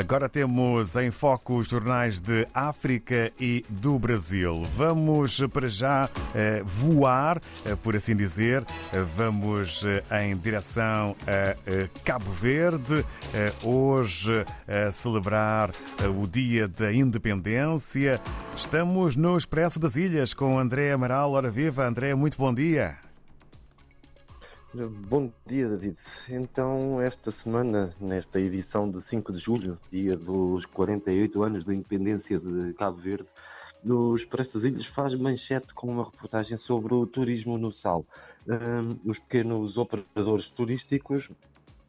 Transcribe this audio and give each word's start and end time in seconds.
Agora 0.00 0.30
temos 0.30 0.96
em 0.96 1.10
foco 1.10 1.58
os 1.58 1.68
jornais 1.68 2.22
de 2.22 2.48
África 2.54 3.30
e 3.38 3.66
do 3.68 3.98
Brasil. 3.98 4.64
Vamos 4.74 5.38
para 5.52 5.68
já 5.68 6.08
eh, 6.34 6.62
voar, 6.64 7.38
eh, 7.66 7.76
por 7.76 7.94
assim 7.94 8.16
dizer. 8.16 8.64
Eh, 8.94 9.04
vamos 9.14 9.84
em 10.22 10.34
direção 10.38 11.14
a 11.26 12.00
Cabo 12.02 12.32
Verde, 12.32 13.04
hoje 13.62 14.42
a 14.66 14.90
celebrar 14.90 15.70
o 16.18 16.26
Dia 16.26 16.66
da 16.66 16.90
Independência. 16.90 18.18
Estamos 18.56 19.16
no 19.16 19.36
Expresso 19.36 19.78
das 19.78 19.96
Ilhas 19.96 20.32
com 20.32 20.58
André 20.58 20.92
Amaral. 20.92 21.32
Ora 21.32 21.50
viva, 21.50 21.86
André, 21.86 22.14
muito 22.14 22.38
bom 22.38 22.54
dia. 22.54 23.09
Bom 24.72 25.32
dia, 25.48 25.68
David. 25.68 25.96
Então, 26.28 27.00
esta 27.00 27.32
semana, 27.32 27.92
nesta 28.00 28.38
edição 28.38 28.88
de 28.88 29.02
5 29.08 29.32
de 29.32 29.40
julho, 29.40 29.76
dia 29.90 30.16
dos 30.16 30.64
48 30.66 31.42
anos 31.42 31.64
da 31.64 31.74
independência 31.74 32.38
de 32.38 32.72
Cabo 32.74 32.98
Verde, 32.98 33.26
nos 33.82 34.20
Expresso 34.20 34.64
Ilhas 34.64 34.86
faz 34.94 35.12
manchete 35.18 35.74
com 35.74 35.88
uma 35.88 36.04
reportagem 36.04 36.56
sobre 36.58 36.94
o 36.94 37.04
turismo 37.04 37.58
no 37.58 37.72
sal. 37.72 38.06
Um, 38.46 39.10
os 39.10 39.18
pequenos 39.18 39.76
operadores 39.76 40.46
turísticos 40.50 41.28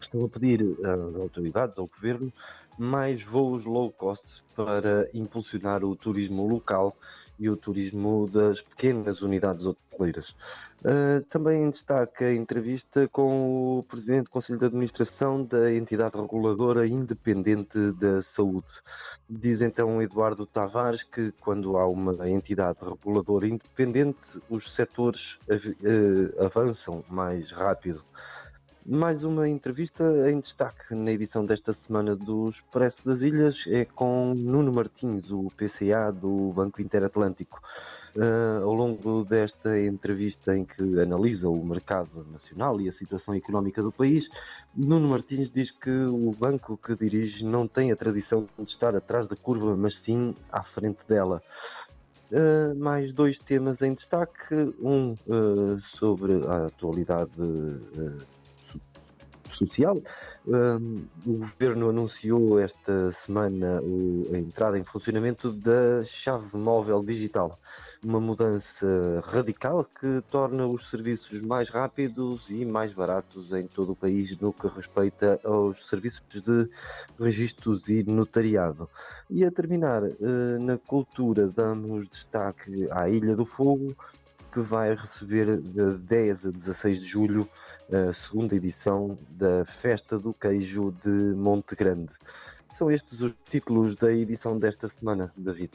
estão 0.00 0.24
a 0.24 0.28
pedir 0.30 0.62
às 0.82 1.14
autoridades, 1.16 1.76
ao 1.76 1.86
governo, 1.86 2.32
mais 2.78 3.22
voos 3.22 3.66
low 3.66 3.92
cost 3.92 4.24
para 4.56 5.10
impulsionar 5.12 5.84
o 5.84 5.94
turismo 5.94 6.48
local 6.48 6.96
e 7.42 7.50
o 7.50 7.56
turismo 7.56 8.30
das 8.32 8.60
pequenas 8.60 9.20
unidades 9.20 9.66
hoteleiras. 9.66 10.28
Uh, 10.84 11.22
também 11.28 11.70
destaca 11.70 12.24
a 12.24 12.34
entrevista 12.34 13.08
com 13.08 13.78
o 13.78 13.82
Presidente 13.82 14.24
do 14.24 14.30
Conselho 14.30 14.58
de 14.60 14.66
Administração 14.66 15.44
da 15.44 15.72
entidade 15.72 16.16
reguladora 16.16 16.86
independente 16.86 17.78
da 17.92 18.22
saúde. 18.36 18.66
Diz 19.28 19.60
então 19.60 20.00
Eduardo 20.00 20.46
Tavares 20.46 21.02
que 21.02 21.32
quando 21.40 21.76
há 21.76 21.86
uma 21.86 22.28
entidade 22.28 22.78
reguladora 22.80 23.46
independente, 23.46 24.18
os 24.48 24.72
setores 24.76 25.20
uh, 25.48 26.44
avançam 26.44 27.04
mais 27.08 27.50
rápido. 27.50 28.02
Mais 28.84 29.22
uma 29.22 29.48
entrevista 29.48 30.02
em 30.28 30.40
destaque 30.40 30.92
na 30.92 31.12
edição 31.12 31.46
desta 31.46 31.72
semana 31.86 32.16
do 32.16 32.50
Expresso 32.50 32.96
das 33.04 33.20
Ilhas 33.20 33.54
é 33.68 33.84
com 33.84 34.34
Nuno 34.34 34.72
Martins, 34.72 35.30
o 35.30 35.46
PCA 35.56 36.10
do 36.10 36.52
Banco 36.52 36.82
Interatlântico. 36.82 37.60
Uh, 38.16 38.64
ao 38.64 38.74
longo 38.74 39.24
desta 39.24 39.80
entrevista 39.80 40.56
em 40.56 40.64
que 40.64 40.98
analisa 41.00 41.48
o 41.48 41.64
mercado 41.64 42.26
nacional 42.32 42.80
e 42.80 42.88
a 42.88 42.92
situação 42.94 43.34
económica 43.34 43.80
do 43.80 43.92
país, 43.92 44.24
Nuno 44.76 45.08
Martins 45.08 45.48
diz 45.52 45.70
que 45.70 45.88
o 45.88 46.32
banco 46.36 46.76
que 46.76 46.96
dirige 46.96 47.44
não 47.44 47.68
tem 47.68 47.92
a 47.92 47.96
tradição 47.96 48.48
de 48.58 48.68
estar 48.68 48.96
atrás 48.96 49.28
da 49.28 49.36
curva, 49.36 49.76
mas 49.76 49.94
sim 50.04 50.34
à 50.50 50.64
frente 50.64 50.98
dela. 51.08 51.40
Uh, 52.32 52.76
mais 52.76 53.14
dois 53.14 53.38
temas 53.38 53.80
em 53.80 53.94
destaque, 53.94 54.54
um 54.80 55.12
uh, 55.28 55.80
sobre 55.98 56.32
a 56.48 56.66
atualidade 56.66 57.30
social. 59.56 59.96
Um, 60.46 61.04
o 61.24 61.38
governo 61.38 61.90
anunciou 61.90 62.58
esta 62.58 63.12
semana 63.24 63.80
a 64.32 64.38
entrada 64.38 64.78
em 64.78 64.84
funcionamento 64.84 65.52
da 65.52 66.04
chave 66.24 66.56
móvel 66.56 67.02
digital, 67.04 67.58
uma 68.04 68.20
mudança 68.20 69.22
radical 69.24 69.84
que 69.84 70.20
torna 70.30 70.66
os 70.66 70.90
serviços 70.90 71.40
mais 71.42 71.68
rápidos 71.68 72.44
e 72.48 72.64
mais 72.64 72.92
baratos 72.92 73.52
em 73.52 73.68
todo 73.68 73.92
o 73.92 73.96
país 73.96 74.36
no 74.40 74.52
que 74.52 74.66
respeita 74.66 75.38
aos 75.44 75.76
serviços 75.88 76.22
de 76.32 76.68
registros 77.20 77.86
e 77.88 78.02
notariado. 78.02 78.88
E 79.30 79.44
a 79.44 79.50
terminar, 79.50 80.02
eh, 80.04 80.58
na 80.60 80.76
cultura, 80.76 81.46
damos 81.46 82.08
destaque 82.10 82.88
à 82.90 83.08
Ilha 83.08 83.36
do 83.36 83.46
Fogo, 83.46 83.94
que 84.52 84.60
vai 84.60 84.94
receber 84.94 85.60
de 85.60 85.98
10 85.98 86.46
a 86.46 86.50
16 86.50 87.00
de 87.00 87.08
julho 87.08 87.48
a 87.90 88.14
segunda 88.26 88.54
edição 88.54 89.18
da 89.30 89.64
Festa 89.80 90.18
do 90.18 90.32
Queijo 90.34 90.94
de 91.04 91.08
Monte 91.08 91.74
Grande. 91.74 92.10
São 92.78 92.90
estes 92.90 93.20
os 93.20 93.32
títulos 93.48 93.96
da 93.96 94.12
edição 94.12 94.58
desta 94.58 94.90
semana, 94.98 95.32
David. 95.36 95.70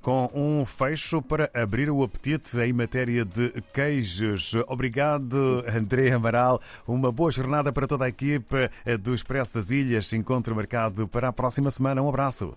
Com 0.00 0.30
um 0.34 0.64
fecho 0.64 1.20
para 1.20 1.50
abrir 1.54 1.90
o 1.90 2.02
apetite 2.02 2.58
em 2.58 2.72
matéria 2.72 3.24
de 3.24 3.50
queijos. 3.72 4.54
Obrigado, 4.68 5.64
André 5.66 6.10
Amaral. 6.12 6.60
Uma 6.86 7.10
boa 7.10 7.30
jornada 7.30 7.72
para 7.72 7.86
toda 7.86 8.04
a 8.04 8.08
equipa 8.08 8.70
do 9.00 9.14
Expresso 9.14 9.54
das 9.54 9.70
Ilhas. 9.70 10.12
Encontro 10.12 10.54
marcado 10.54 11.08
para 11.08 11.28
a 11.28 11.32
próxima 11.32 11.70
semana. 11.70 12.02
Um 12.02 12.08
abraço. 12.08 12.56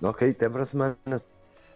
Ok, 0.00 0.30
até 0.30 0.48
para 0.48 0.62
a 0.62 0.66
semana. 0.66 0.96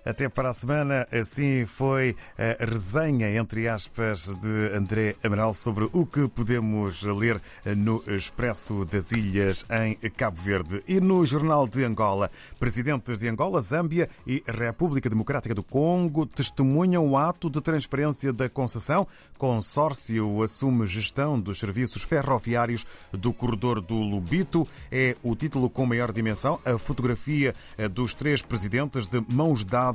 Até 0.05 0.29
para 0.29 0.49
a 0.49 0.53
semana. 0.53 1.07
Assim 1.13 1.65
foi 1.65 2.17
a 2.37 2.65
resenha, 2.65 3.37
entre 3.37 3.69
aspas, 3.69 4.35
de 4.37 4.77
André 4.77 5.15
Amaral 5.23 5.55
sobre 5.55 5.89
o 5.93 6.05
que 6.05 6.27
podemos 6.29 7.05
ler 7.05 7.41
no 7.77 8.03
Expresso 8.09 8.85
das 8.85 9.13
Ilhas 9.13 9.65
em 9.71 9.95
Cabo 10.11 10.41
Verde. 10.41 10.83
E 10.89 11.01
no 11.01 11.25
Jornal 11.25 11.69
de 11.69 11.85
Angola, 11.85 12.33
presidentes 12.59 13.21
de 13.21 13.29
Angola, 13.29 13.61
Zâmbia 13.61 14.09
e 14.27 14.43
República 14.45 15.09
Democrática 15.09 15.55
do 15.55 15.63
Congo 15.63 16.27
testemunham 16.27 17.07
o 17.07 17.17
ato 17.17 17.49
de 17.49 17.61
transferência 17.61 18.33
da 18.33 18.49
concessão. 18.49 19.07
Consórcio 19.39 20.43
assume 20.43 20.85
gestão 20.87 21.39
dos 21.39 21.61
serviços 21.61 22.03
ferroviários 22.03 22.85
do 23.13 23.33
corredor 23.33 23.81
do 23.81 23.95
Lubito. 23.95 24.67
É 24.91 25.17
o 25.23 25.37
título 25.37 25.71
com 25.71 25.87
maior 25.87 26.11
dimensão. 26.11 26.59
A 26.65 26.77
fotografia 26.77 27.55
dos 27.93 28.15
três 28.15 28.43
presidentes 28.43 29.07
de 29.07 29.25
mãos 29.29 29.65
dadas 29.65 29.92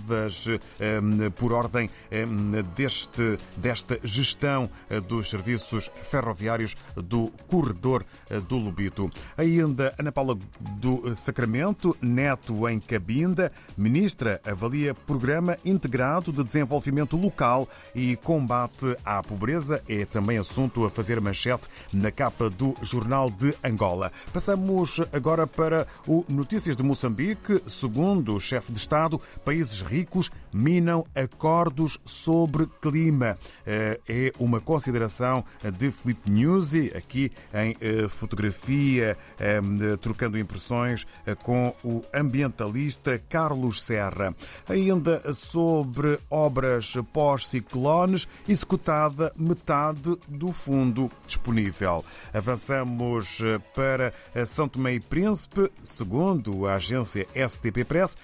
Ehm, 0.80 1.30
por 1.36 1.52
ordem 1.54 1.90
ehm, 2.12 2.64
deste, 2.76 3.38
desta 3.56 4.00
gestão 4.04 4.70
eh, 4.90 5.00
dos 5.00 5.30
serviços 5.30 5.92
ferroviários 6.04 6.76
do 6.96 7.32
corredor 7.48 8.06
eh, 8.30 8.40
do 8.40 8.58
Lubito. 8.58 9.10
Ainda 9.38 9.94
Ana 9.98 10.12
Paula 10.12 10.38
do 10.80 11.14
Sacramento, 11.16 11.96
neto 12.02 12.68
em 12.68 12.80
Cabinda, 12.80 13.52
ministra 13.78 14.42
avalia 14.46 14.94
programa 14.94 15.58
integrado 15.64 16.32
de 16.32 16.44
desenvolvimento 16.44 17.18
local 17.18 17.68
e 17.94 18.16
combate 18.18 18.96
à 19.04 19.22
pobreza. 19.22 19.82
É 19.88 20.06
também 20.06 20.38
assunto 20.38 20.86
a 20.86 20.90
fazer 20.90 21.20
manchete 21.22 21.68
na 21.94 22.12
capa 22.12 22.50
do 22.50 22.76
Jornal 22.82 23.30
de 23.30 23.54
Angola. 23.64 24.12
Passamos 24.34 25.02
agora 25.12 25.46
para 25.48 25.88
o 26.08 26.26
Notícias 26.30 26.76
de 26.76 26.84
Moçambique. 26.84 27.62
Segundo 27.68 28.36
o 28.36 28.40
chefe 28.40 28.72
de 28.72 28.80
Estado, 28.80 29.20
países 29.44 29.82
ricos 29.88 30.30
minam 30.54 31.06
acordos 31.16 32.00
sobre 32.04 32.68
clima. 32.82 33.38
Eh, 33.66 34.00
é 34.08 34.34
uma 34.40 34.60
consideração 34.60 35.44
de 35.78 35.92
Felipe 35.92 36.30
Nuzzi, 36.30 36.92
aqui 36.96 37.32
em 37.54 37.76
eh, 37.80 38.08
fotografia, 38.08 39.18
eh, 39.40 39.62
trocando 40.02 40.38
impressões 40.38 41.06
com 41.44 41.74
o 41.84 42.04
ambientalista 42.14 43.22
Carlos 43.30 43.84
Serra. 43.84 44.36
Ainda 44.68 45.34
sobre 45.34 46.20
obras 46.30 46.96
pós-ciclones, 47.14 48.28
executada 48.48 49.32
metade 49.38 50.18
do 50.28 50.52
fundo 50.52 51.12
disponível. 51.26 52.04
Avançamos 52.34 53.40
para 53.76 54.14
São 54.46 54.68
Tomé 54.68 54.96
e 54.96 55.00
Príncipe, 55.00 55.72
segundo 55.84 56.66
a 56.66 56.76
agência 56.76 57.28
STP 57.36 57.84
Press, 57.84 58.16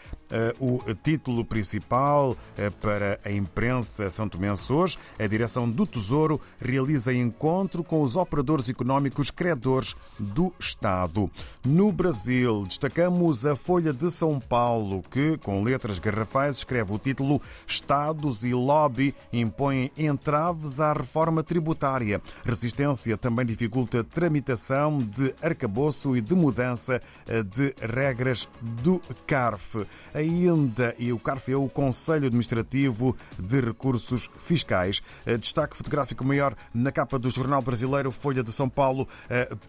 o 0.60 0.82
título 1.04 1.46
principal 1.46 2.36
eh, 2.58 2.70
para 2.70 3.20
a 3.24 3.32
imprensa 3.32 4.10
São 4.10 4.28
Tomense 4.28 4.72
hoje. 4.72 4.98
A 5.20 5.28
direção 5.28 5.70
do 5.70 5.86
Tesouro 5.86 6.42
realiza 6.60 7.14
encontro 7.14 7.84
com 7.84 8.02
os 8.02 8.16
operadores 8.16 8.70
económicos 8.70 9.30
credores 9.30 9.96
do 10.18 10.54
Estado. 10.60 11.30
No 11.64 11.92
Brasil, 11.92 12.64
destacamos 12.68 13.46
a 13.46 13.56
Folha 13.56 13.94
de 13.94 14.10
São 14.10 14.40
Paulo, 14.40 15.04
que, 15.10 15.38
com 15.38 15.64
letras 15.64 16.00
garrafais, 16.00 16.58
escreve 16.58 16.94
o 16.94 16.98
título 16.98 17.42
Estados 17.68 18.44
e 18.44 18.54
lobby 18.54 19.14
impõem 19.32 19.92
entraves 19.98 20.80
à 20.80 20.94
reforma 20.94 21.44
tributária. 21.44 22.22
Resistência 22.44 23.18
também 23.18 23.46
dificulta 23.46 24.04
tramitação 24.04 25.00
de 25.00 25.34
arcabouço 25.42 26.16
e 26.16 26.22
de 26.22 26.34
mudança 26.34 27.02
eh, 27.28 27.44
de 27.44 27.76
regras 27.82 28.48
do 28.62 29.02
CARF. 29.28 29.86
Ainda, 30.24 30.96
e 30.98 31.12
o 31.12 31.20
CARF 31.20 31.52
é 31.52 31.56
o 31.58 31.68
Conselho 31.68 32.28
Administrativo 32.28 33.14
de 33.38 33.60
Recursos 33.60 34.30
Fiscais. 34.40 35.02
Destaque 35.38 35.76
fotográfico 35.76 36.24
maior 36.24 36.56
na 36.74 36.94
capa 36.94 37.20
do 37.20 37.30
jornal 37.30 37.62
brasileiro 37.62 38.10
Folha 38.10 38.42
de 38.42 38.54
São 38.54 38.70
Paulo 38.70 39.06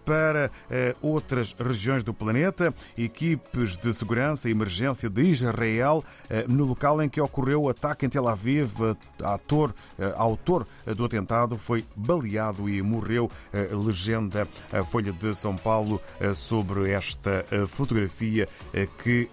para 0.04 0.52
outras 1.02 1.56
regiões 1.58 2.04
do 2.04 2.14
planeta. 2.14 2.72
Equipes 2.96 3.76
de 3.76 3.92
segurança 3.92 4.48
e 4.48 4.52
emergência 4.52 5.10
de 5.10 5.22
Israel 5.22 6.04
no 6.48 6.64
local 6.64 7.02
em 7.02 7.08
que 7.08 7.20
ocorreu 7.20 7.62
o 7.62 7.68
ataque 7.68 8.06
em 8.06 8.08
Tel 8.08 8.28
Aviv. 8.28 8.94
Ator, 9.24 9.74
autor 10.14 10.68
do 10.96 11.04
atentado 11.04 11.58
foi 11.58 11.84
baleado 11.96 12.68
e 12.68 12.80
morreu. 12.80 13.28
Legenda 13.84 14.46
Folha 14.88 15.12
de 15.12 15.34
São 15.34 15.56
Paulo 15.56 16.00
sobre 16.32 16.92
esta 16.92 17.44
fotografia 17.66 18.48
que 19.02 19.28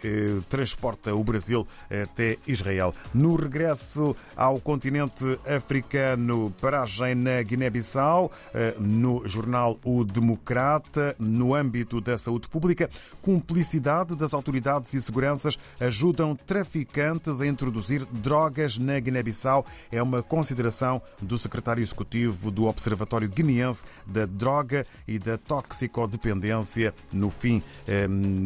transporta 0.50 1.01
o 1.08 1.24
Brasil 1.24 1.68
até 1.90 2.38
Israel. 2.46 2.94
No 3.14 3.36
regresso 3.36 4.16
ao 4.36 4.60
continente 4.60 5.26
africano, 5.48 6.54
paragem 6.62 7.16
na 7.16 7.42
Guiné-Bissau, 7.42 8.32
no 8.80 9.28
jornal 9.28 9.80
O 9.84 10.04
Democrata, 10.04 11.16
no 11.18 11.56
âmbito 11.56 12.00
da 12.00 12.18
saúde 12.18 12.48
pública, 12.48 12.90
cumplicidade 13.22 14.16
das 14.16 14.34
autoridades 14.34 14.94
e 14.94 15.02
seguranças 15.02 15.58
ajudam 15.80 16.36
traficantes 16.36 17.42
a 17.42 17.48
introduzir 17.48 18.06
drogas 18.06 18.78
na 18.78 19.00
Guiné-Bissau. 19.00 19.66
É 19.92 20.02
uma 20.02 20.22
consideração 20.22 21.02
do 21.22 21.38
secretário 21.38 21.82
executivo 21.82 22.52
do 22.52 22.66
Observatório 22.66 23.30
Guineense 23.30 23.86
da 24.06 24.26
Droga 24.26 24.86
e 25.08 25.18
da 25.18 25.38
Toxicodependência 25.38 26.94
no 27.12 27.30
fim 27.30 27.64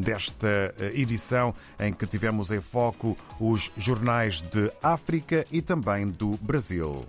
desta 0.04 0.74
edição 0.94 1.54
em 1.80 1.92
que 1.94 2.06
tivemos 2.06 2.45
em 2.52 2.62
foco 2.62 3.18
os 3.40 3.72
jornais 3.78 4.42
de 4.42 4.72
África 4.82 5.46
e 5.52 5.62
também 5.62 6.08
do 6.10 6.38
Brasil. 6.42 7.06